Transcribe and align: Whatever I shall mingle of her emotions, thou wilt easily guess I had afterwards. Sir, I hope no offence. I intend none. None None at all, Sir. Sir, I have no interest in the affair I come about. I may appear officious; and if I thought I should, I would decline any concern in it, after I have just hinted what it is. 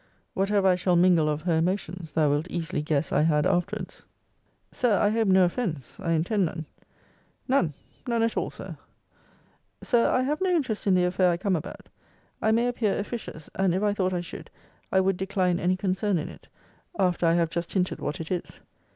Whatever 0.33 0.65
I 0.67 0.75
shall 0.77 0.95
mingle 0.95 1.29
of 1.29 1.43
her 1.43 1.59
emotions, 1.59 2.11
thou 2.13 2.31
wilt 2.31 2.47
easily 2.49 2.81
guess 2.81 3.11
I 3.11 3.21
had 3.21 3.45
afterwards. 3.45 4.03
Sir, 4.71 4.97
I 4.99 5.11
hope 5.11 5.27
no 5.27 5.43
offence. 5.45 5.99
I 5.99 6.13
intend 6.13 6.45
none. 6.45 6.65
None 7.47 7.75
None 8.07 8.23
at 8.23 8.35
all, 8.35 8.49
Sir. 8.49 8.75
Sir, 9.83 10.09
I 10.09 10.23
have 10.23 10.41
no 10.41 10.49
interest 10.49 10.87
in 10.87 10.95
the 10.95 11.03
affair 11.05 11.29
I 11.29 11.37
come 11.37 11.55
about. 11.55 11.87
I 12.41 12.51
may 12.51 12.67
appear 12.67 12.97
officious; 12.97 13.47
and 13.53 13.75
if 13.75 13.83
I 13.83 13.93
thought 13.93 14.11
I 14.11 14.21
should, 14.21 14.49
I 14.91 14.99
would 14.99 15.17
decline 15.17 15.59
any 15.59 15.77
concern 15.77 16.17
in 16.17 16.29
it, 16.29 16.47
after 16.97 17.27
I 17.27 17.33
have 17.33 17.51
just 17.51 17.71
hinted 17.73 17.99
what 17.99 18.19
it 18.19 18.31
is. 18.31 18.59